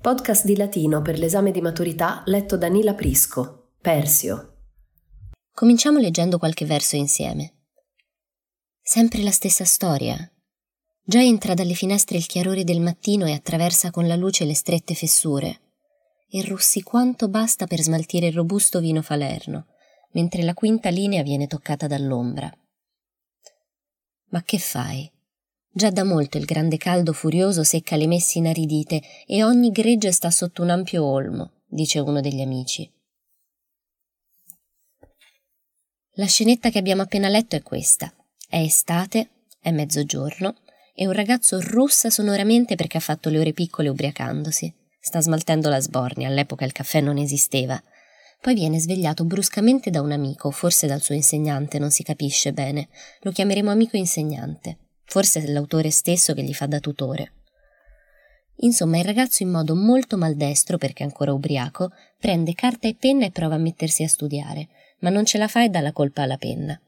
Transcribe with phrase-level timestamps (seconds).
[0.00, 4.62] Podcast di latino per l'esame di maturità letto da Nila Prisco, Persio.
[5.52, 7.66] Cominciamo leggendo qualche verso insieme.
[8.80, 10.16] Sempre la stessa storia.
[11.04, 14.94] Già entra dalle finestre il chiarore del mattino e attraversa con la luce le strette
[14.94, 15.60] fessure.
[16.30, 19.66] E russi quanto basta per smaltire il robusto vino falerno,
[20.12, 22.50] mentre la quinta linea viene toccata dall'ombra.
[24.30, 25.12] Ma che fai?
[25.72, 30.28] Già da molto il grande caldo furioso secca le messi inaridite e ogni gregge sta
[30.32, 32.90] sotto un ampio olmo, dice uno degli amici.
[36.14, 38.12] La scenetta che abbiamo appena letto è questa.
[38.48, 40.56] È estate, è mezzogiorno,
[40.92, 44.74] e un ragazzo russa sonoramente perché ha fatto le ore piccole ubriacandosi.
[45.00, 47.80] Sta smaltendo la sbornia, all'epoca il caffè non esisteva.
[48.40, 52.88] Poi viene svegliato bruscamente da un amico, forse dal suo insegnante, non si capisce bene.
[53.20, 54.89] Lo chiameremo amico insegnante.
[55.10, 57.32] Forse è l'autore stesso che gli fa da tutore.
[58.58, 63.32] Insomma, il ragazzo in modo molto maldestro, perché ancora ubriaco, prende carta e penna e
[63.32, 64.68] prova a mettersi a studiare,
[65.00, 66.80] ma non ce la fa e dà la colpa alla penna.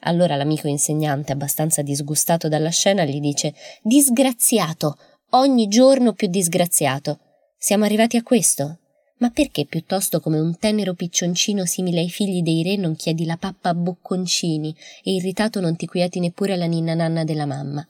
[0.00, 4.98] Allora l'amico insegnante, abbastanza disgustato dalla scena, gli dice Disgraziato!
[5.30, 7.18] Ogni giorno più disgraziato!
[7.56, 8.76] Siamo arrivati a questo?
[9.20, 13.36] Ma perché piuttosto come un tenero piccioncino simile ai figli dei re non chiedi la
[13.36, 17.86] pappa a bocconcini e irritato non ti quieti neppure la ninna nanna della mamma?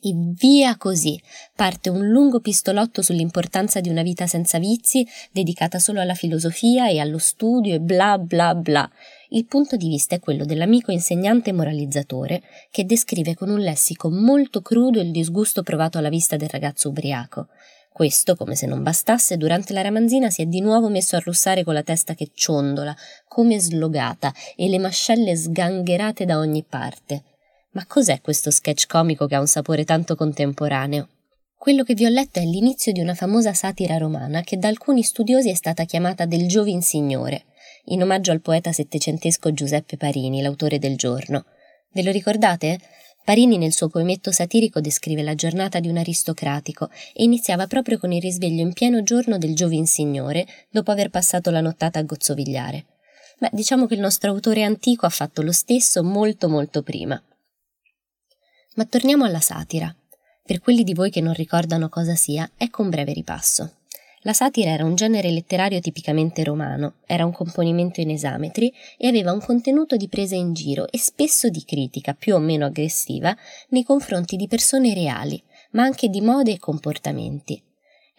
[0.00, 1.20] E via così
[1.54, 6.98] parte un lungo pistolotto sull'importanza di una vita senza vizi, dedicata solo alla filosofia e
[6.98, 8.88] allo studio e bla bla bla.
[9.30, 14.62] Il punto di vista è quello dell'amico insegnante moralizzatore che descrive con un lessico molto
[14.62, 17.48] crudo il disgusto provato alla vista del ragazzo ubriaco.
[17.98, 21.64] Questo, come se non bastasse, durante la ramanzina si è di nuovo messo a russare
[21.64, 27.24] con la testa che ciondola, come slogata, e le mascelle sgangherate da ogni parte.
[27.72, 31.08] Ma cos'è questo sketch comico che ha un sapore tanto contemporaneo?
[31.56, 35.02] Quello che vi ho letto è l'inizio di una famosa satira romana che da alcuni
[35.02, 37.46] studiosi è stata chiamata del Giovin Signore,
[37.86, 41.46] in omaggio al poeta settecentesco Giuseppe Parini, l'autore del giorno.
[41.94, 42.78] Ve lo ricordate?
[43.28, 48.10] Parini nel suo poemetto satirico descrive la giornata di un aristocratico e iniziava proprio con
[48.10, 52.86] il risveglio in pieno giorno del Giovin Signore, dopo aver passato la nottata a gozzovigliare.
[53.38, 57.22] Beh, diciamo che il nostro autore antico ha fatto lo stesso molto molto prima.
[58.76, 59.94] Ma torniamo alla satira.
[60.42, 63.77] Per quelli di voi che non ricordano cosa sia, ecco un breve ripasso.
[64.22, 69.32] La satira era un genere letterario tipicamente romano, era un componimento in esametri e aveva
[69.32, 73.36] un contenuto di presa in giro e spesso di critica, più o meno aggressiva,
[73.68, 75.40] nei confronti di persone reali,
[75.72, 77.62] ma anche di mode e comportamenti.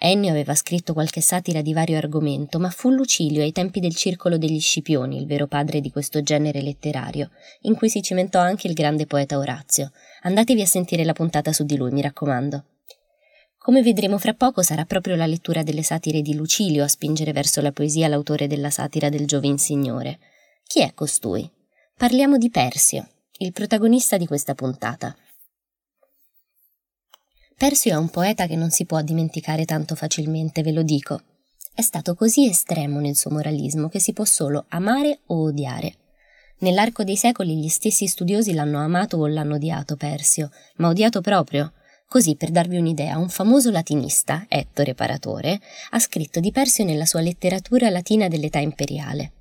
[0.01, 4.37] Ennio aveva scritto qualche satira di vario argomento, ma fu Lucilio ai tempi del Circolo
[4.37, 7.31] degli Scipioni il vero padre di questo genere letterario,
[7.63, 9.91] in cui si cimentò anche il grande poeta Orazio.
[10.21, 12.63] Andatevi a sentire la puntata su di lui, mi raccomando.
[13.59, 17.59] Come vedremo fra poco, sarà proprio la lettura delle satire di Lucilio a spingere verso
[17.59, 20.18] la poesia l'autore della satira del Giovin Signore.
[20.66, 21.47] Chi è costui?
[21.97, 23.06] Parliamo di Persio,
[23.40, 25.14] il protagonista di questa puntata.
[27.58, 31.22] Persio è un poeta che non si può dimenticare tanto facilmente, ve lo dico.
[31.74, 35.96] È stato così estremo nel suo moralismo che si può solo amare o odiare.
[36.59, 41.74] Nell'arco dei secoli gli stessi studiosi l'hanno amato o l'hanno odiato Persio, ma odiato proprio.
[42.09, 45.62] Così, per darvi un'idea, un famoso latinista, Ettore Paratore,
[45.92, 49.34] ha scritto di Persio nella sua letteratura latina dell'età imperiale.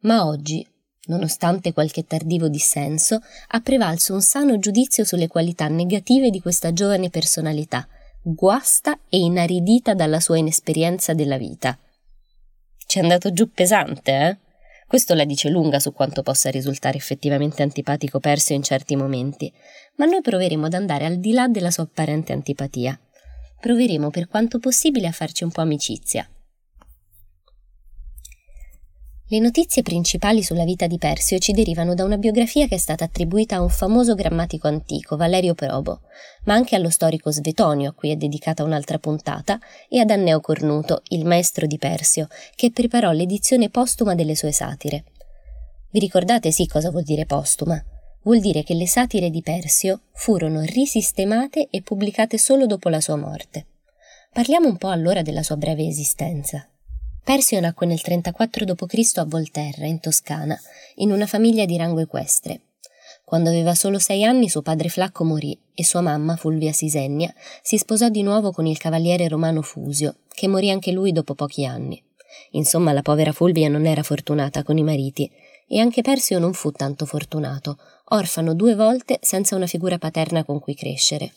[0.00, 0.64] Ma oggi,
[1.06, 7.08] nonostante qualche tardivo dissenso, ha prevalso un sano giudizio sulle qualità negative di questa giovane
[7.08, 7.88] personalità,
[8.20, 11.78] guasta e inaridita dalla sua inesperienza della vita.
[12.86, 14.36] Ci è andato giù pesante, eh?
[14.86, 19.52] Questo la dice lunga su quanto possa risultare effettivamente antipatico Persio in certi momenti,
[19.96, 22.98] ma noi proveremo ad andare al di là della sua apparente antipatia.
[23.60, 26.28] Proveremo per quanto possibile a farci un po' amicizia.
[29.28, 33.02] Le notizie principali sulla vita di Persio ci derivano da una biografia che è stata
[33.02, 36.02] attribuita a un famoso grammatico antico, Valerio Probo,
[36.44, 39.58] ma anche allo storico Svetonio, a cui è dedicata un'altra puntata,
[39.88, 45.02] e ad Anneo Cornuto, il maestro di Persio, che preparò l'edizione postuma delle sue satire.
[45.90, 47.82] Vi ricordate sì cosa vuol dire postuma?
[48.22, 53.16] vuol dire che le satire di Persio furono risistemate e pubblicate solo dopo la sua
[53.16, 53.66] morte.
[54.32, 56.68] Parliamo un po' allora della sua breve esistenza.
[57.26, 59.16] Persio nacque nel 34 d.C.
[59.16, 60.56] a Volterra, in Toscana,
[60.98, 62.60] in una famiglia di rango equestre.
[63.24, 67.78] Quando aveva solo sei anni suo padre Flacco morì e sua mamma, Fulvia Sisennia, si
[67.78, 72.00] sposò di nuovo con il cavaliere romano Fusio, che morì anche lui dopo pochi anni.
[72.52, 75.28] Insomma, la povera Fulvia non era fortunata con i mariti,
[75.66, 77.76] e anche Persio non fu tanto fortunato,
[78.10, 81.32] orfano due volte senza una figura paterna con cui crescere.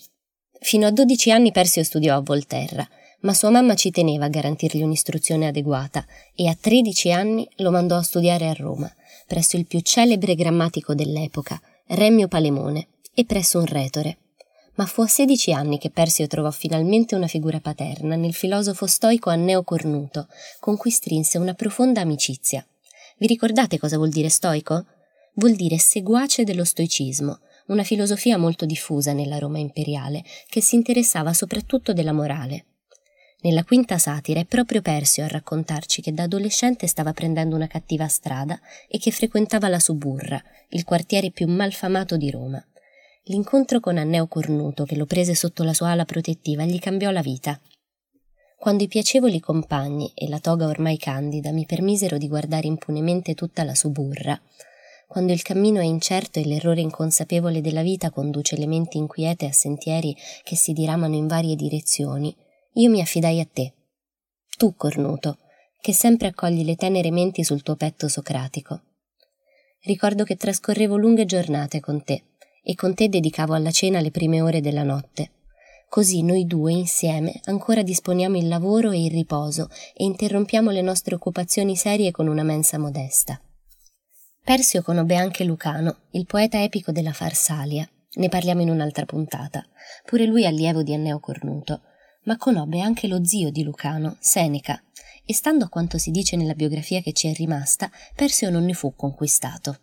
[0.60, 2.88] Fino a 12 anni Persio studiò a Volterra,
[3.21, 6.06] ma sua mamma ci teneva a garantirgli un'istruzione adeguata
[6.36, 8.92] e a 13 anni lo mandò a studiare a Roma,
[9.27, 14.18] presso il più celebre grammatico dell'epoca, Remio Palemone, e presso un retore.
[14.75, 19.30] Ma fu a 16 anni che Persio trovò finalmente una figura paterna nel filosofo stoico
[19.30, 20.27] Anneo Cornuto,
[20.60, 22.66] con cui strinse una profonda amicizia.
[23.18, 24.86] Vi ricordate cosa vuol dire stoico?
[25.33, 31.33] Vuol dire seguace dello stoicismo, una filosofia molto diffusa nella Roma imperiale, che si interessava
[31.33, 32.66] soprattutto della morale.
[33.42, 38.08] Nella quinta satira è proprio Persio a raccontarci che da adolescente stava prendendo una cattiva
[38.08, 38.60] strada
[38.90, 42.62] e che frequentava la Suburra, il quartiere più malfamato di Roma.
[43.24, 47.22] L'incontro con Anneo Cornuto, che lo prese sotto la sua ala protettiva, gli cambiò la
[47.22, 47.58] vita.
[48.58, 53.64] Quando i piacevoli compagni e la toga ormai candida mi permisero di guardare impunemente tutta
[53.64, 54.38] la Suburra,
[55.08, 59.52] quando il cammino è incerto e l'errore inconsapevole della vita conduce le menti inquiete a
[59.54, 62.36] sentieri che si diramano in varie direzioni,
[62.80, 63.74] io mi affidai a te.
[64.58, 65.38] Tu, cornuto,
[65.81, 68.81] che sempre accogli le tenere menti sul tuo petto socratico.
[69.81, 72.24] Ricordo che trascorrevo lunghe giornate con te
[72.64, 75.31] e con te dedicavo alla cena le prime ore della notte.
[75.90, 81.16] Così noi due insieme ancora disponiamo il lavoro e il riposo e interrompiamo le nostre
[81.16, 83.42] occupazioni serie con una mensa modesta.
[84.44, 87.88] Persio conobbe anche Lucano, il poeta epico della Farsalia.
[88.14, 89.66] Ne parliamo in un'altra puntata.
[90.06, 91.81] Pure lui allievo di Anneo Cornuto.
[92.30, 94.80] Ma conobbe anche lo zio di Lucano, Seneca,
[95.26, 98.74] e stando a quanto si dice nella biografia che ci è rimasta, Persio non ne
[98.74, 99.80] fu conquistato.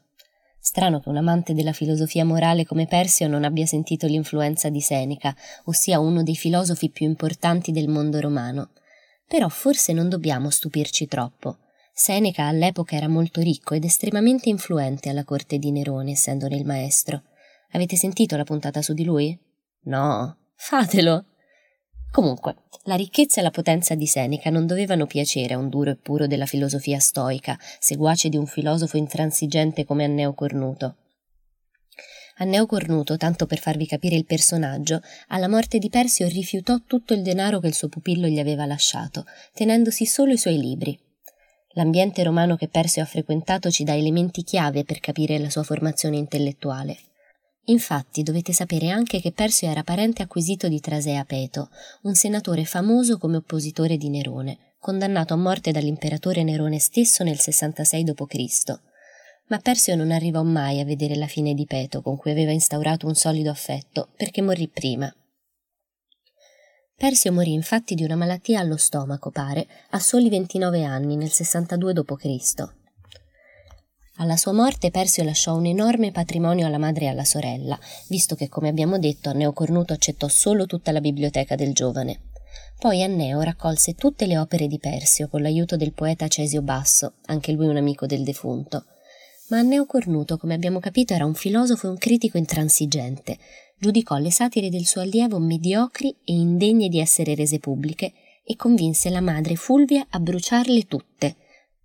[0.61, 5.35] Strano che un amante della filosofia morale come Persio non abbia sentito l'influenza di Seneca,
[5.65, 8.71] ossia uno dei filosofi più importanti del mondo romano.
[9.27, 11.59] Però forse non dobbiamo stupirci troppo.
[11.93, 17.25] Seneca all'epoca era molto ricco ed estremamente influente alla corte di Nerone, essendone il maestro.
[17.73, 19.37] Avete sentito la puntata su di lui?
[19.87, 21.25] No, fatelo.
[22.17, 22.55] Comunque,
[22.85, 26.27] la ricchezza e la potenza di Seneca non dovevano piacere a un duro e puro
[26.27, 30.97] della filosofia stoica, seguace di un filosofo intransigente come Anneo Cornuto.
[32.37, 37.21] Anneo Cornuto, tanto per farvi capire il personaggio, alla morte di Persio rifiutò tutto il
[37.21, 40.99] denaro che il suo pupillo gli aveva lasciato, tenendosi solo i suoi libri.
[41.73, 46.17] L'ambiente romano che Persio ha frequentato ci dà elementi chiave per capire la sua formazione
[46.17, 46.97] intellettuale.
[47.69, 51.71] Infatti dovete sapere anche che Persio era parente acquisito di Trasea Peto,
[52.03, 58.05] un senatore famoso come oppositore di Nerone, condannato a morte dall'imperatore Nerone stesso nel 66
[58.05, 58.81] d.C.
[59.49, 63.09] Ma Persio non arrivò mai a vedere la fine di Peto, con cui aveva instaurato
[63.09, 65.13] un solido affetto, perché morì prima.
[66.95, 71.93] Persio morì infatti di una malattia allo stomaco, pare, a soli 29 anni, nel 62
[71.93, 72.76] d.C.
[74.19, 77.79] Alla sua morte Persio lasciò un enorme patrimonio alla madre e alla sorella,
[78.09, 82.21] visto che, come abbiamo detto, Anneo Cornuto accettò solo tutta la biblioteca del giovane.
[82.79, 87.53] Poi Anneo raccolse tutte le opere di Persio con l'aiuto del poeta Cesio Basso, anche
[87.53, 88.87] lui un amico del defunto.
[89.49, 93.37] Ma Anneo Cornuto, come abbiamo capito, era un filosofo e un critico intransigente,
[93.79, 99.11] giudicò le satire del suo allievo mediocri e indegne di essere rese pubbliche e convinse
[99.11, 101.37] la madre Fulvia a bruciarle tutte,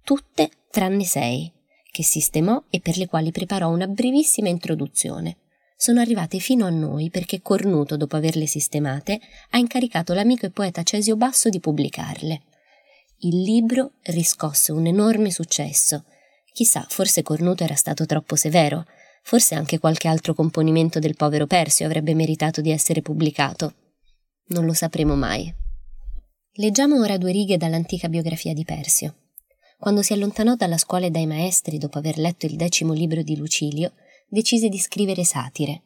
[0.02, 1.52] tutte tranne sei,
[1.92, 5.38] che sistemò e per le quali preparò una brevissima introduzione.
[5.76, 9.20] Sono arrivate fino a noi perché Cornuto, dopo averle sistemate,
[9.52, 12.42] ha incaricato l'amico e poeta Cesio Basso di pubblicarle.
[13.20, 16.06] Il libro riscosse un enorme successo.
[16.54, 18.86] Chissà, forse Cornuto era stato troppo severo,
[19.24, 23.74] Forse anche qualche altro componimento del povero Persio avrebbe meritato di essere pubblicato.
[24.48, 25.54] Non lo sapremo mai.
[26.56, 29.16] Leggiamo ora due righe dall'antica biografia di Persio.
[29.82, 33.36] Quando si allontanò dalla scuola e dai maestri dopo aver letto il decimo libro di
[33.36, 33.94] Lucilio,
[34.28, 35.82] decise di scrivere satire.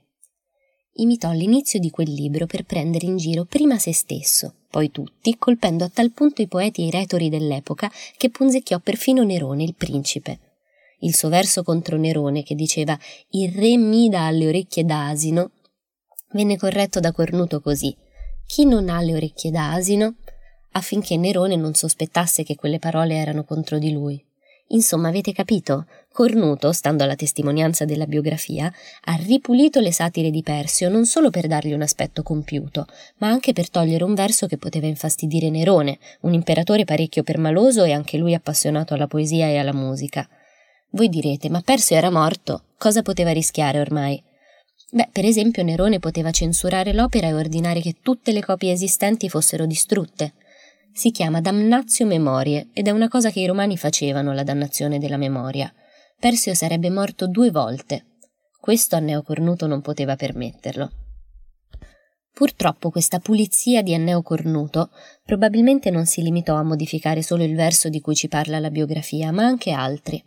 [0.95, 5.85] Imitò l'inizio di quel libro per prendere in giro prima se stesso, poi tutti, colpendo
[5.85, 10.39] a tal punto i poeti e i retori dell'epoca che punzecchiò perfino Nerone, il principe.
[10.99, 12.99] Il suo verso contro Nerone che diceva
[13.29, 15.51] il re mi dà le orecchie d'asino,
[16.33, 17.95] venne corretto da Cornuto così.
[18.45, 20.15] Chi non ha le orecchie d'asino,
[20.75, 24.23] affinché Nerone non sospettasse che quelle parole erano contro di lui.
[24.69, 25.85] Insomma, avete capito?
[26.11, 28.71] Cornuto, stando alla testimonianza della biografia,
[29.03, 33.53] ha ripulito le satire di Persio non solo per dargli un aspetto compiuto, ma anche
[33.53, 38.33] per togliere un verso che poteva infastidire Nerone, un imperatore parecchio permaloso e anche lui
[38.33, 40.27] appassionato alla poesia e alla musica.
[40.91, 44.21] Voi direte, ma Persio era morto, cosa poteva rischiare ormai?
[44.91, 49.65] Beh, per esempio Nerone poteva censurare l'opera e ordinare che tutte le copie esistenti fossero
[49.65, 50.33] distrutte.
[50.97, 55.17] Si chiama damnatio memorie ed è una cosa che i romani facevano, la dannazione della
[55.17, 55.69] memoria.
[56.17, 58.05] Persio sarebbe morto due volte.
[58.57, 60.89] Questo Anneo Cornuto non poteva permetterlo.
[62.31, 64.89] Purtroppo questa pulizia di Anneo Cornuto
[65.25, 69.33] probabilmente non si limitò a modificare solo il verso di cui ci parla la biografia,
[69.33, 70.23] ma anche altri.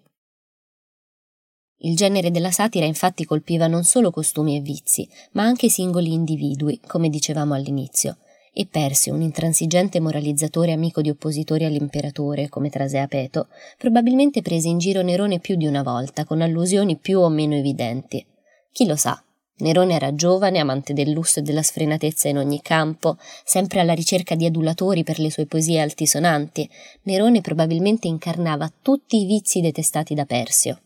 [1.79, 6.79] Il genere della satira infatti colpiva non solo costumi e vizi, ma anche singoli individui,
[6.87, 8.19] come dicevamo all'inizio,
[8.61, 13.47] e Persio, un intransigente moralizzatore amico di oppositori all'imperatore, come Trasea Peto,
[13.77, 18.27] probabilmente prese in giro Nerone più di una volta, con allusioni più o meno evidenti.
[18.73, 19.23] Chi lo sa?
[19.59, 24.35] Nerone era giovane, amante del lusso e della sfrenatezza in ogni campo, sempre alla ricerca
[24.35, 26.69] di adulatori per le sue poesie altisonanti.
[27.03, 30.81] Nerone probabilmente incarnava tutti i vizi detestati da Persio.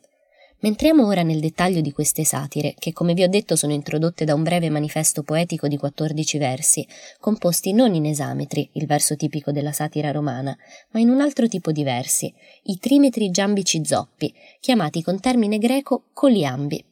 [0.63, 4.25] Ma entriamo ora nel dettaglio di queste satire, che come vi ho detto sono introdotte
[4.25, 6.87] da un breve manifesto poetico di 14 versi,
[7.19, 10.57] composti non in esametri, il verso tipico della satira romana,
[10.91, 12.33] ma in un altro tipo di versi,
[12.65, 16.85] i trimetri giambici zoppi, chiamati con termine greco coliambi.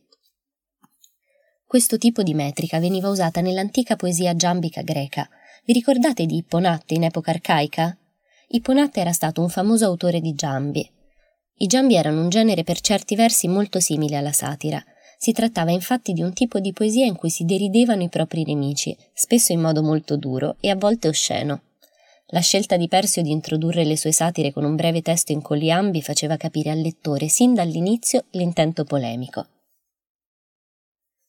[1.65, 5.29] Questo tipo di metrica veniva usata nell'antica poesia giambica greca.
[5.65, 7.97] Vi ricordate di Ipponatte in epoca arcaica?
[8.49, 10.91] Ipponatte era stato un famoso autore di giambi,
[11.63, 14.83] i giambi erano un genere per certi versi molto simile alla satira.
[15.19, 18.97] Si trattava infatti di un tipo di poesia in cui si deridevano i propri nemici,
[19.13, 21.63] spesso in modo molto duro e a volte osceno.
[22.29, 26.01] La scelta di Persio di introdurre le sue satire con un breve testo in colliambi
[26.01, 29.47] faceva capire al lettore sin dall'inizio l'intento polemico.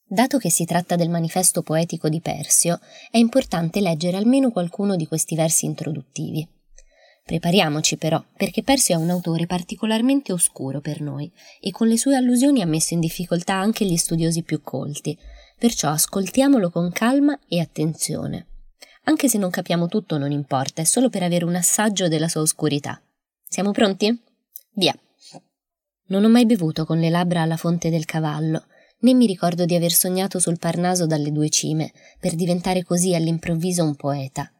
[0.02, 5.06] Dato che si tratta del manifesto poetico di Persio, è importante leggere almeno qualcuno di
[5.06, 6.46] questi versi introduttivi.
[7.32, 12.14] Prepariamoci però, perché Persio è un autore particolarmente oscuro per noi e con le sue
[12.14, 15.16] allusioni ha messo in difficoltà anche gli studiosi più colti,
[15.58, 18.48] perciò ascoltiamolo con calma e attenzione.
[19.04, 22.42] Anche se non capiamo tutto non importa, è solo per avere un assaggio della sua
[22.42, 23.00] oscurità.
[23.48, 24.14] Siamo pronti?
[24.74, 24.94] Via.
[26.08, 28.66] Non ho mai bevuto con le labbra alla fonte del cavallo,
[28.98, 33.82] né mi ricordo di aver sognato sul Parnaso dalle due cime, per diventare così all'improvviso
[33.82, 34.52] un poeta.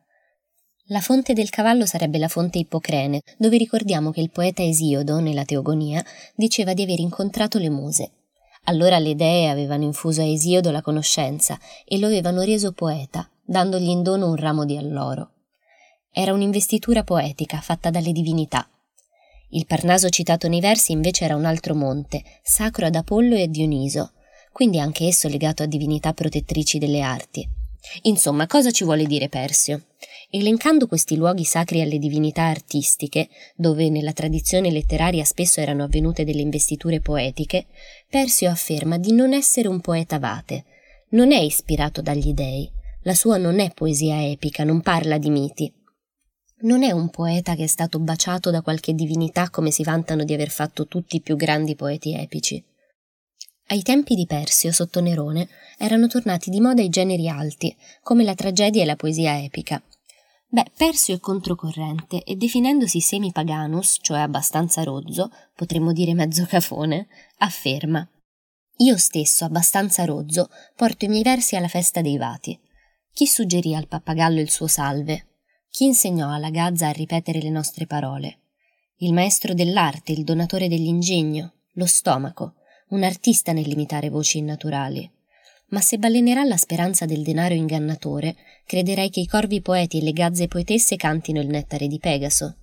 [0.87, 5.45] La fonte del cavallo sarebbe la fonte Ippocrene, dove ricordiamo che il poeta Esiodo, nella
[5.45, 8.11] Teogonia, diceva di aver incontrato le muse.
[8.65, 13.91] Allora le dee avevano infuso a Esiodo la conoscenza e lo avevano reso poeta, dandogli
[13.91, 15.31] in dono un ramo di alloro.
[16.11, 18.69] Era un'investitura poetica fatta dalle divinità.
[19.51, 23.47] Il Parnaso citato nei versi invece era un altro monte, sacro ad Apollo e a
[23.47, 24.15] Dioniso,
[24.51, 27.49] quindi anche esso legato a divinità protettrici delle arti.
[28.03, 29.87] Insomma, cosa ci vuole dire Persio?
[30.31, 36.41] Elencando questi luoghi sacri alle divinità artistiche, dove nella tradizione letteraria spesso erano avvenute delle
[36.41, 37.67] investiture poetiche,
[38.09, 40.65] Persio afferma di non essere un poeta vate.
[41.11, 42.71] Non è ispirato dagli dei.
[43.03, 45.73] La sua non è poesia epica, non parla di miti.
[46.61, 50.33] Non è un poeta che è stato baciato da qualche divinità come si vantano di
[50.33, 52.65] aver fatto tutti i più grandi poeti epici.
[53.69, 58.35] Ai tempi di Persio, sotto Nerone, erano tornati di moda i generi alti, come la
[58.35, 59.83] tragedia e la poesia epica,
[60.55, 67.07] Beh, Persio è controcorrente e definendosi semi-paganus, cioè abbastanza rozzo, potremmo dire mezzo cafone,
[67.39, 68.07] afferma
[68.77, 72.61] Io stesso, abbastanza rozzo, porto i miei versi alla festa dei Vati.
[73.15, 75.39] Chi suggerì al pappagallo il suo salve?
[75.71, 78.41] Chi insegnò alla gazza a ripetere le nostre parole?
[78.97, 82.57] Il maestro dell'arte, il donatore dell'ingegno, lo stomaco,
[82.93, 85.11] un artista nell'imitare voci innaturali
[85.73, 90.13] ma se balenerà la speranza del denaro ingannatore, crederai che i corvi poeti e le
[90.13, 92.57] gazze poetesse cantino il nettare di Pegaso.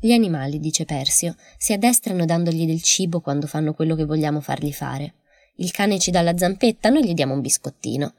[0.00, 4.72] Gli animali, dice Persio, si addestrano dandogli del cibo quando fanno quello che vogliamo fargli
[4.72, 5.14] fare.
[5.56, 8.14] Il cane ci dà la zampetta, noi gli diamo un biscottino.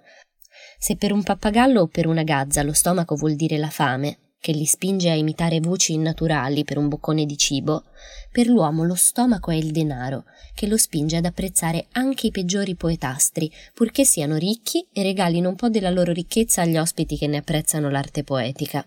[0.80, 4.52] Se per un pappagallo o per una gazza lo stomaco vuol dire la fame, che
[4.52, 7.84] li spinge a imitare voci innaturali per un boccone di cibo,
[8.32, 10.24] per l'uomo lo stomaco è il denaro,
[10.56, 15.56] che lo spinge ad apprezzare anche i peggiori poetastri, purché siano ricchi e regalino un
[15.56, 18.84] po' della loro ricchezza agli ospiti che ne apprezzano l'arte poetica.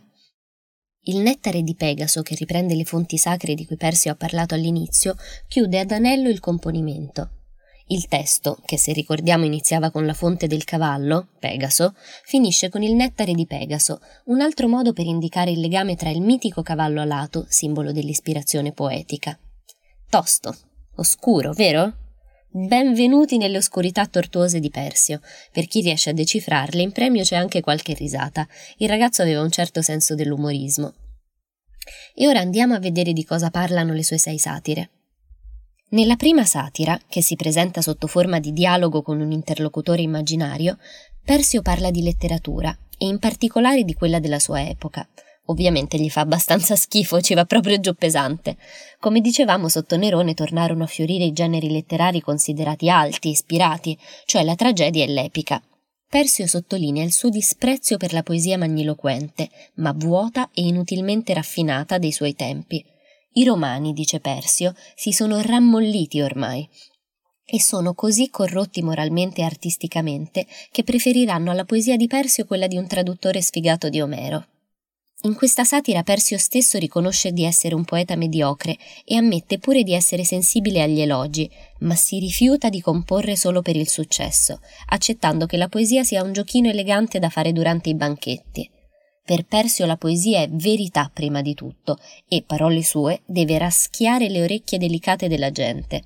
[1.02, 5.14] Il nettare di Pegaso, che riprende le fonti sacre di cui Persio ha parlato all'inizio,
[5.46, 7.43] chiude ad anello il componimento.
[7.88, 12.94] Il testo, che se ricordiamo iniziava con la fonte del cavallo, Pegaso, finisce con il
[12.94, 17.44] nettare di Pegaso, un altro modo per indicare il legame tra il mitico cavallo alato,
[17.50, 19.38] simbolo dell'ispirazione poetica.
[20.08, 20.56] tosto,
[20.96, 21.92] oscuro, vero?
[22.48, 25.20] Benvenuti nelle oscurità tortuose di Persio.
[25.52, 28.48] Per chi riesce a decifrarle, in premio c'è anche qualche risata.
[28.78, 30.94] Il ragazzo aveva un certo senso dell'umorismo.
[32.14, 34.90] E ora andiamo a vedere di cosa parlano le sue sei satire.
[35.94, 40.76] Nella prima satira, che si presenta sotto forma di dialogo con un interlocutore immaginario,
[41.24, 45.08] Persio parla di letteratura, e in particolare di quella della sua epoca.
[45.46, 48.56] Ovviamente gli fa abbastanza schifo, ci va proprio giù pesante.
[48.98, 54.56] Come dicevamo, sotto Nerone tornarono a fiorire i generi letterari considerati alti, ispirati, cioè la
[54.56, 55.62] tragedia e l'epica.
[56.08, 62.10] Persio sottolinea il suo disprezzo per la poesia magniloquente, ma vuota e inutilmente raffinata dei
[62.10, 62.84] suoi tempi.
[63.36, 66.68] I romani, dice Persio, si sono rammolliti ormai
[67.44, 72.76] e sono così corrotti moralmente e artisticamente che preferiranno alla poesia di Persio quella di
[72.76, 74.46] un traduttore sfigato di Omero.
[75.24, 79.94] In questa satira Persio stesso riconosce di essere un poeta mediocre e ammette pure di
[79.94, 81.50] essere sensibile agli elogi,
[81.80, 84.60] ma si rifiuta di comporre solo per il successo,
[84.90, 88.70] accettando che la poesia sia un giochino elegante da fare durante i banchetti.
[89.26, 91.96] Per Persio la poesia è verità prima di tutto
[92.28, 96.02] e, parole sue, deve raschiare le orecchie delicate della gente.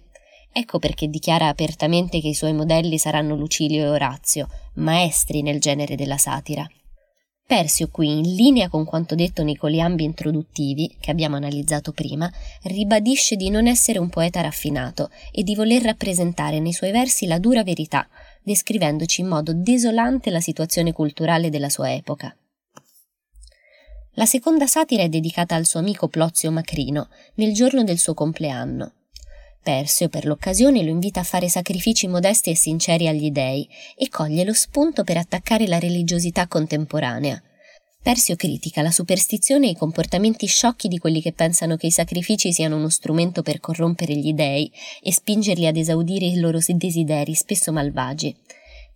[0.53, 5.97] Ecco perché dichiara apertamente che i suoi modelli saranno Lucilio e Orazio, maestri nel genere
[5.97, 6.65] della satira.
[7.45, 12.31] Persio qui, in linea con quanto detto nei coliambi introduttivi, che abbiamo analizzato prima,
[12.65, 17.41] ribadisce di non essere un poeta raffinato e di voler rappresentare nei suoi versi la
[17.41, 18.07] dura verità,
[18.45, 22.33] descrivendoci in modo desolante la situazione culturale della sua epoca.
[24.19, 28.95] La seconda satira è dedicata al suo amico Plozio Macrino, nel giorno del suo compleanno.
[29.63, 34.43] Persio per l'occasione lo invita a fare sacrifici modesti e sinceri agli dei e coglie
[34.43, 37.41] lo spunto per attaccare la religiosità contemporanea.
[38.03, 42.53] Persio critica la superstizione e i comportamenti sciocchi di quelli che pensano che i sacrifici
[42.53, 44.69] siano uno strumento per corrompere gli dei
[45.01, 48.35] e spingerli ad esaudire i loro desideri, spesso malvagi.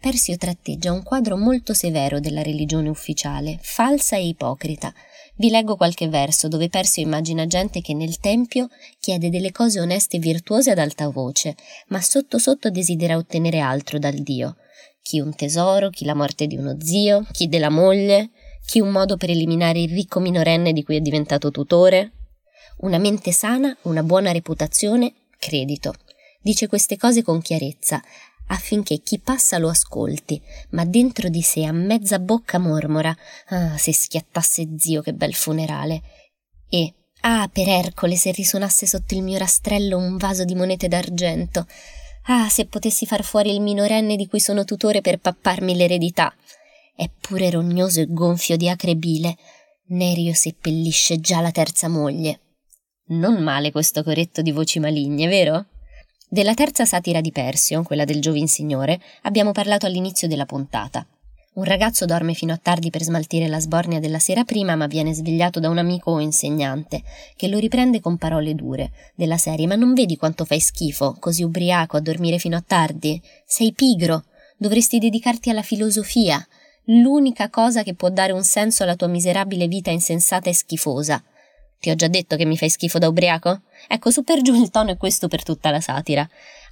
[0.00, 4.92] Persio tratteggia un quadro molto severo della religione ufficiale, falsa e ipocrita,
[5.36, 8.68] vi leggo qualche verso dove Persio immagina gente che nel tempio
[9.00, 11.56] chiede delle cose oneste e virtuose ad alta voce,
[11.88, 14.56] ma sotto sotto desidera ottenere altro dal Dio.
[15.02, 18.30] Chi un tesoro, chi la morte di uno zio, chi della moglie,
[18.64, 22.12] chi un modo per eliminare il ricco minorenne di cui è diventato tutore.
[22.78, 25.94] Una mente sana, una buona reputazione, credito.
[26.40, 28.02] Dice queste cose con chiarezza,
[28.48, 33.16] affinché chi passa lo ascolti, ma dentro di sé a mezza bocca mormora
[33.48, 36.02] Ah, se schiattasse zio, che bel funerale.
[36.68, 41.66] E Ah, per Ercole, se risuonasse sotto il mio rastrello un vaso di monete d'argento.
[42.24, 46.34] Ah, se potessi far fuori il minorenne di cui sono tutore per papparmi l'eredità.
[46.94, 49.36] È pure rognoso e gonfio di acre bile.
[49.88, 52.40] Nerio seppellisce già la terza moglie.
[53.08, 55.66] Non male questo coretto di voci maligne, vero?
[56.32, 61.06] Della terza satira di Persio, quella del Giovin Signore, abbiamo parlato all'inizio della puntata.
[61.56, 65.12] Un ragazzo dorme fino a tardi per smaltire la sbornia della sera prima, ma viene
[65.12, 67.02] svegliato da un amico o insegnante,
[67.36, 71.42] che lo riprende con parole dure, della serie Ma non vedi quanto fai schifo, così
[71.42, 73.20] ubriaco, a dormire fino a tardi?
[73.44, 74.24] Sei pigro,
[74.56, 76.42] dovresti dedicarti alla filosofia,
[76.84, 81.22] l'unica cosa che può dare un senso alla tua miserabile vita insensata e schifosa.
[81.82, 83.62] Ti ho già detto che mi fai schifo da ubriaco?
[83.88, 86.24] Ecco, su per giù il tono è questo per tutta la satira.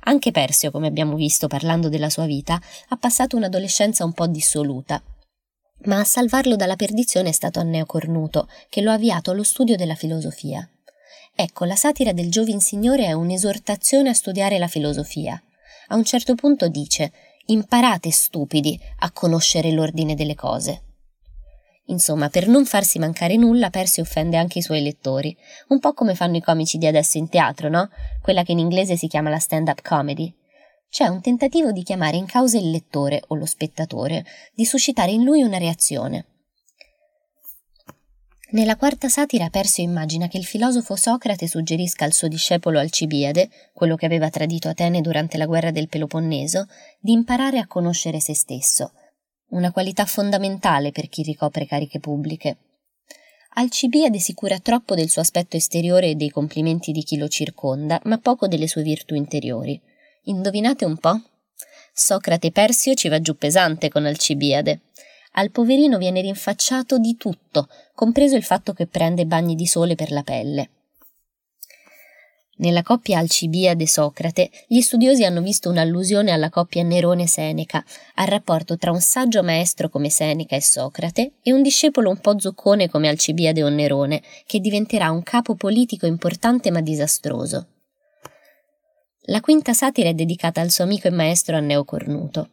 [0.05, 5.03] Anche Persio, come abbiamo visto parlando della sua vita, ha passato un'adolescenza un po' dissoluta.
[5.87, 9.75] Ma a salvarlo dalla perdizione è stato Anneo Cornuto, che lo ha avviato allo studio
[9.75, 10.64] della filosofia.
[11.35, 15.42] Ecco, la satira del Giovin Signore è un'esortazione a studiare la filosofia.
[15.88, 17.11] A un certo punto dice:
[17.46, 20.83] Imparate, stupidi, a conoscere l'ordine delle cose.
[21.90, 25.37] Insomma, per non farsi mancare nulla, Percy offende anche i suoi lettori,
[25.68, 27.90] un po' come fanno i comici di adesso in teatro, no?
[28.22, 30.33] Quella che in inglese si chiama la stand-up comedy.
[30.88, 34.24] C'è un tentativo di chiamare in causa il lettore o lo spettatore,
[34.55, 36.26] di suscitare in lui una reazione.
[38.53, 43.94] Nella quarta satira Persio immagina che il filosofo Socrate suggerisca al suo discepolo Alcibiade, quello
[43.94, 46.66] che aveva tradito Atene durante la guerra del Peloponneso,
[47.00, 48.92] di imparare a conoscere se stesso,
[49.51, 52.57] una qualità fondamentale per chi ricopre cariche pubbliche.
[53.55, 58.01] Alcibiade si cura troppo del suo aspetto esteriore e dei complimenti di chi lo circonda,
[58.05, 59.81] ma poco delle sue virtù interiori.
[60.25, 61.21] Indovinate un po'?
[61.93, 64.83] Socrate Persio ci va giù pesante con Alcibiade.
[65.33, 70.13] Al poverino viene rinfacciato di tutto, compreso il fatto che prende bagni di sole per
[70.13, 70.71] la pelle.
[72.61, 77.83] Nella coppia Alcibiade-Socrate, gli studiosi hanno visto un'allusione alla coppia Nerone-Seneca,
[78.16, 82.38] al rapporto tra un saggio maestro come Seneca e Socrate e un discepolo un po'
[82.38, 87.66] zoccone come Alcibiade o Nerone, che diventerà un capo politico importante ma disastroso.
[89.25, 92.51] La quinta satira è dedicata al suo amico e maestro Anneo Cornuto.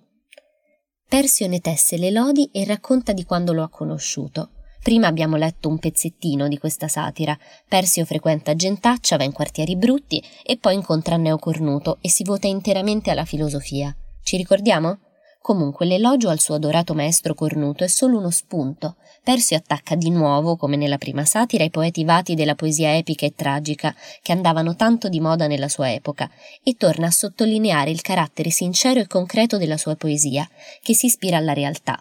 [1.05, 4.51] Persio ne tesse le lodi e racconta di quando lo ha conosciuto.
[4.87, 7.37] Prima abbiamo letto un pezzettino di questa satira.
[7.67, 12.47] Persio frequenta Gentaccia, va in quartieri brutti e poi incontra Anneo Cornuto e si vota
[12.47, 13.93] interamente alla filosofia.
[14.23, 14.99] Ci ricordiamo?
[15.41, 18.95] Comunque l'elogio al suo adorato maestro cornuto è solo uno spunto.
[19.21, 23.33] Persio attacca di nuovo, come nella prima satira, i poeti vati della poesia epica e
[23.35, 26.31] tragica, che andavano tanto di moda nella sua epoca,
[26.63, 30.47] e torna a sottolineare il carattere sincero e concreto della sua poesia,
[30.81, 31.99] che si ispira alla realtà.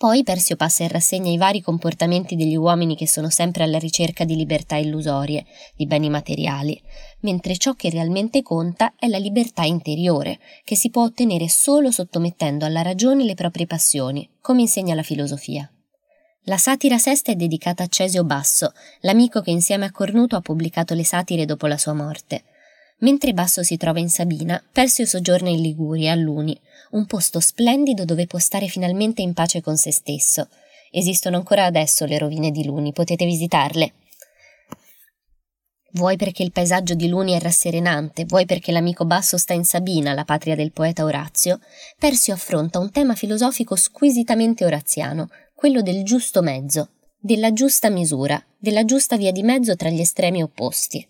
[0.00, 4.24] Poi Persio passa in rassegna i vari comportamenti degli uomini che sono sempre alla ricerca
[4.24, 5.44] di libertà illusorie,
[5.76, 6.80] di beni materiali,
[7.20, 12.64] mentre ciò che realmente conta è la libertà interiore, che si può ottenere solo sottomettendo
[12.64, 15.70] alla ragione le proprie passioni, come insegna la filosofia.
[16.44, 20.94] La satira sesta è dedicata a Cesio Basso, l'amico che insieme a Cornuto ha pubblicato
[20.94, 22.44] le satire dopo la sua morte.
[23.00, 26.58] Mentre Basso si trova in Sabina, Persio soggiorna in Liguria, a Luni,
[26.90, 30.48] un posto splendido dove può stare finalmente in pace con se stesso.
[30.90, 33.92] Esistono ancora adesso le rovine di Luni, potete visitarle.
[35.92, 40.12] Vuoi perché il paesaggio di Luni è rasserenante, vuoi perché l'amico Basso sta in Sabina,
[40.12, 41.58] la patria del poeta Orazio,
[41.98, 48.84] Persio affronta un tema filosofico squisitamente oraziano, quello del giusto mezzo, della giusta misura, della
[48.84, 51.09] giusta via di mezzo tra gli estremi opposti.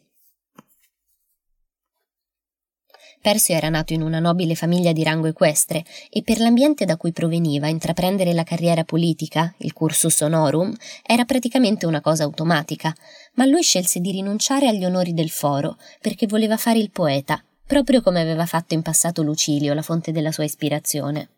[3.22, 7.12] Persio era nato in una nobile famiglia di rango equestre e per l'ambiente da cui
[7.12, 12.94] proveniva intraprendere la carriera politica, il cursus honorum, era praticamente una cosa automatica,
[13.34, 18.00] ma lui scelse di rinunciare agli onori del foro perché voleva fare il poeta, proprio
[18.00, 21.28] come aveva fatto in passato Lucilio, la fonte della sua ispirazione.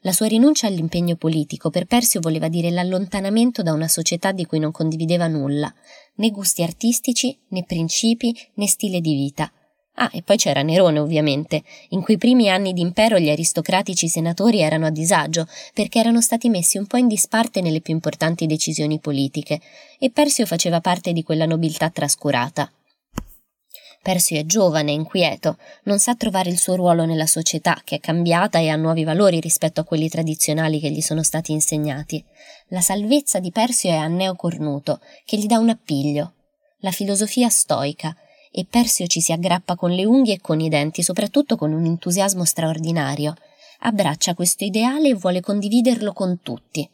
[0.00, 4.58] La sua rinuncia all'impegno politico per Persio voleva dire l'allontanamento da una società di cui
[4.58, 5.72] non condivideva nulla,
[6.16, 9.52] né gusti artistici, né principi, né stile di vita,
[9.94, 11.62] Ah, e poi c'era Nerone, ovviamente.
[11.90, 16.78] In quei primi anni d'impero gli aristocratici senatori erano a disagio, perché erano stati messi
[16.78, 19.60] un po' in disparte nelle più importanti decisioni politiche,
[19.98, 22.70] e Persio faceva parte di quella nobiltà trascurata.
[24.02, 28.58] Persio è giovane, inquieto, non sa trovare il suo ruolo nella società, che è cambiata
[28.58, 32.24] e ha nuovi valori rispetto a quelli tradizionali che gli sono stati insegnati.
[32.68, 36.32] La salvezza di Persio è Anneo Cornuto, che gli dà un appiglio.
[36.78, 38.16] La filosofia stoica,
[38.52, 41.86] e Persio ci si aggrappa con le unghie e con i denti, soprattutto con un
[41.86, 43.34] entusiasmo straordinario.
[43.80, 46.88] Abbraccia questo ideale e vuole condividerlo con tutti.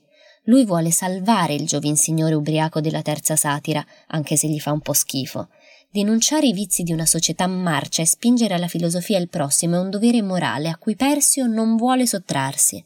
[0.45, 4.81] Lui vuole salvare il giovin signore ubriaco della terza satira, anche se gli fa un
[4.81, 5.49] po' schifo.
[5.91, 9.91] Denunciare i vizi di una società marcia e spingere alla filosofia il prossimo è un
[9.91, 12.83] dovere morale a cui Persio non vuole sottrarsi.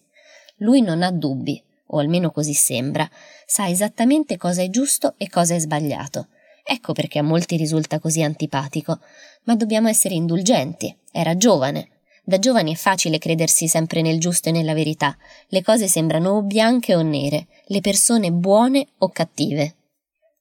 [0.57, 3.09] Lui non ha dubbi, o almeno così sembra,
[3.47, 6.29] sa esattamente cosa è giusto e cosa è sbagliato.
[6.65, 9.01] Ecco perché a molti risulta così antipatico.
[9.45, 10.95] Ma dobbiamo essere indulgenti.
[11.11, 11.89] Era giovane.
[12.25, 15.17] Da giovani è facile credersi sempre nel giusto e nella verità.
[15.49, 19.75] Le cose sembrano o bianche o nere, le persone buone o cattive.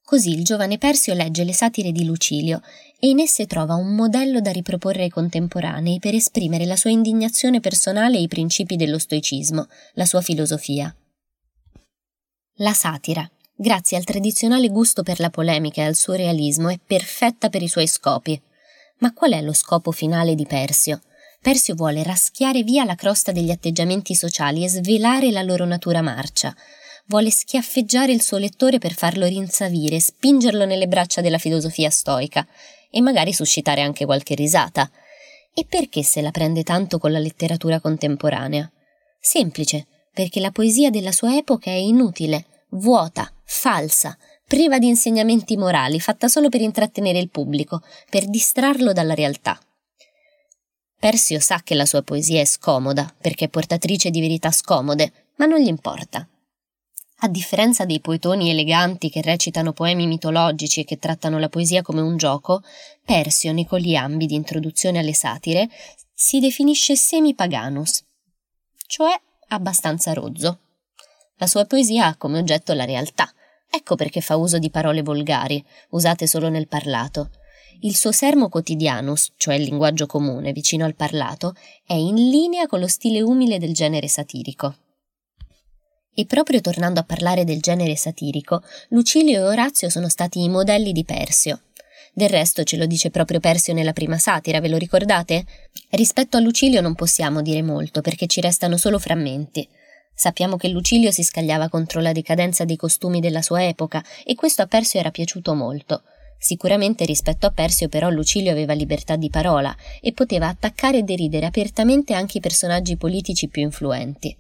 [0.04, 2.62] Così il giovane Persio legge le satire di Lucilio
[3.00, 7.62] e in esse trova un modello da riproporre ai contemporanei per esprimere la sua indignazione
[7.62, 10.94] personale e i principi dello stoicismo, la sua filosofia.
[12.56, 13.28] La satira
[13.62, 17.68] grazie al tradizionale gusto per la polemica e al suo realismo, è perfetta per i
[17.68, 18.42] suoi scopi.
[18.98, 21.02] Ma qual è lo scopo finale di Persio?
[21.40, 26.56] Persio vuole raschiare via la crosta degli atteggiamenti sociali e svelare la loro natura marcia.
[27.06, 32.48] Vuole schiaffeggiare il suo lettore per farlo rinsavire, spingerlo nelle braccia della filosofia stoica
[32.90, 34.90] e magari suscitare anche qualche risata.
[35.54, 38.72] E perché se la prende tanto con la letteratura contemporanea?
[39.20, 46.00] Semplice, perché la poesia della sua epoca è inutile, vuota, falsa, priva di insegnamenti morali,
[46.00, 49.60] fatta solo per intrattenere il pubblico, per distrarlo dalla realtà.
[50.98, 55.46] Persio sa che la sua poesia è scomoda, perché è portatrice di verità scomode, ma
[55.46, 56.28] non gli importa.
[57.24, 62.02] A differenza dei poetoni eleganti che recitano poemi mitologici e che trattano la poesia come
[62.02, 62.64] un gioco,
[63.06, 65.70] Persio, nei coliambi di introduzione alle satire,
[66.14, 68.04] si definisce semi-paganus,
[68.88, 69.14] cioè
[69.50, 70.60] abbastanza rozzo.
[71.36, 73.32] La sua poesia ha come oggetto la realtà.
[73.74, 77.30] Ecco perché fa uso di parole volgari, usate solo nel parlato.
[77.84, 81.56] Il suo sermo quotidianus, cioè il linguaggio comune vicino al parlato,
[81.88, 84.76] è in linea con lo stile umile del genere satirico.
[86.14, 90.92] E proprio tornando a parlare del genere satirico, Lucilio e Orazio sono stati i modelli
[90.92, 91.62] di Persio.
[92.14, 95.46] Del resto ce lo dice proprio Persio nella prima satira, ve lo ricordate?
[95.92, 99.66] Rispetto a Lucilio non possiamo dire molto perché ci restano solo frammenti.
[100.14, 104.62] Sappiamo che Lucilio si scagliava contro la decadenza dei costumi della sua epoca e questo
[104.62, 106.04] a Persio era piaciuto molto.
[106.38, 111.46] Sicuramente rispetto a Persio però Lucilio aveva libertà di parola e poteva attaccare e deridere
[111.46, 114.36] apertamente anche i personaggi politici più influenti.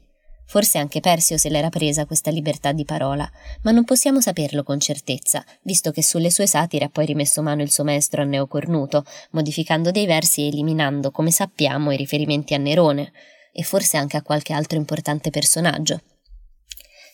[0.52, 3.30] Forse anche Persio se l'era presa questa libertà di parola,
[3.62, 7.62] ma non possiamo saperlo con certezza, visto che sulle sue satire ha poi rimesso mano
[7.62, 12.58] il suo maestro Anneo Cornuto, modificando dei versi e eliminando, come sappiamo, i riferimenti a
[12.58, 13.14] Nerone,
[13.52, 16.02] e forse anche a qualche altro importante personaggio.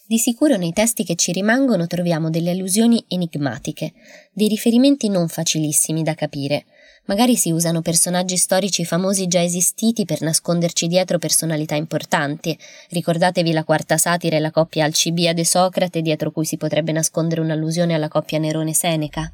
[0.06, 3.94] Di sicuro nei testi che ci rimangono troviamo delle allusioni enigmatiche,
[4.32, 6.66] dei riferimenti non facilissimi da capire,
[7.08, 12.58] Magari si usano personaggi storici famosi già esistiti per nasconderci dietro personalità importanti.
[12.90, 17.94] Ricordatevi la quarta satira e la coppia Alcibiade Socrate dietro cui si potrebbe nascondere un'allusione
[17.94, 19.32] alla coppia Nerone-Seneca.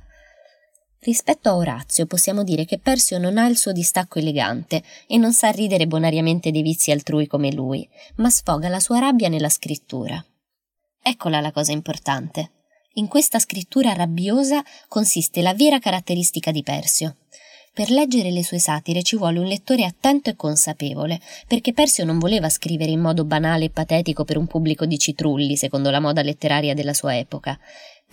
[1.04, 5.34] Rispetto a Orazio possiamo dire che Persio non ha il suo distacco elegante e non
[5.34, 7.86] sa ridere bonariamente dei vizi altrui come lui,
[8.16, 10.24] ma sfoga la sua rabbia nella scrittura.
[11.02, 12.52] Eccola la cosa importante.
[12.94, 17.18] In questa scrittura rabbiosa consiste la vera caratteristica di Persio.
[17.74, 22.20] Per leggere le sue satire ci vuole un lettore attento e consapevole, perché Persio non
[22.20, 26.22] voleva scrivere in modo banale e patetico per un pubblico di citrulli, secondo la moda
[26.22, 27.60] letteraria della sua epoca.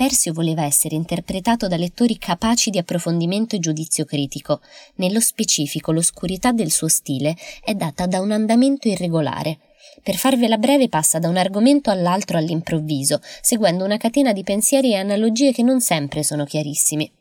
[0.01, 4.63] Persio voleva essere interpretato da lettori capaci di approfondimento e giudizio critico.
[4.95, 9.59] Nello specifico, l'oscurità del suo stile è data da un andamento irregolare.
[10.03, 14.97] Per farvela breve passa da un argomento all'altro all'improvviso, seguendo una catena di pensieri e
[14.97, 17.13] analogie che non sempre sono chiarissimi.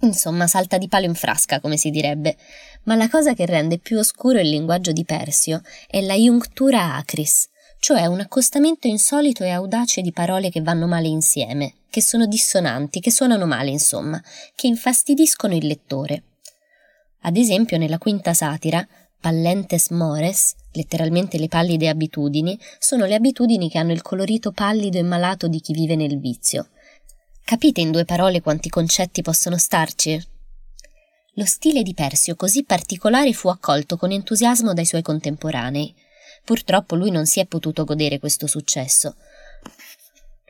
[0.00, 2.36] Insomma, salta di palo in frasca, come si direbbe.
[2.82, 7.48] Ma la cosa che rende più oscuro il linguaggio di Persio è la iunctura acris,
[7.82, 13.00] cioè un accostamento insolito e audace di parole che vanno male insieme, che sono dissonanti,
[13.00, 14.22] che suonano male, insomma,
[14.54, 16.22] che infastidiscono il lettore.
[17.22, 18.86] Ad esempio, nella quinta satira,
[19.20, 25.02] pallentes mores, letteralmente le pallide abitudini, sono le abitudini che hanno il colorito pallido e
[25.02, 26.68] malato di chi vive nel vizio.
[27.44, 30.24] Capite in due parole quanti concetti possono starci?
[31.34, 35.92] Lo stile di Persio così particolare fu accolto con entusiasmo dai suoi contemporanei.
[36.44, 39.14] Purtroppo lui non si è potuto godere questo successo.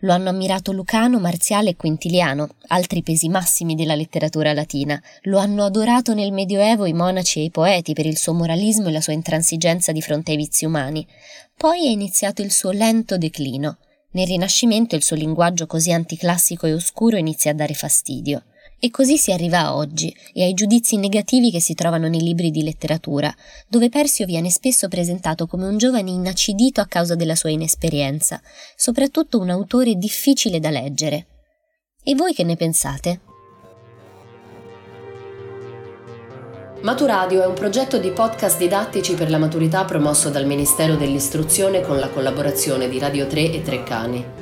[0.04, 5.00] Lo hanno ammirato Lucano, Marziale e Quintiliano, altri pesi massimi della letteratura latina.
[5.22, 8.92] Lo hanno adorato nel Medioevo i monaci e i poeti per il suo moralismo e
[8.92, 11.06] la sua intransigenza di fronte ai vizi umani.
[11.56, 13.78] Poi è iniziato il suo lento declino.
[14.12, 18.42] Nel Rinascimento il suo linguaggio così anticlassico e oscuro inizia a dare fastidio.
[18.84, 22.50] E così si arriva a oggi e ai giudizi negativi che si trovano nei libri
[22.50, 23.32] di letteratura,
[23.68, 28.42] dove Persio viene spesso presentato come un giovane inacidito a causa della sua inesperienza,
[28.74, 31.26] soprattutto un autore difficile da leggere.
[32.02, 33.20] E voi che ne pensate?
[36.80, 42.00] Maturadio è un progetto di podcast didattici per la maturità promosso dal Ministero dell'Istruzione con
[42.00, 44.41] la collaborazione di Radio 3 e Treccani.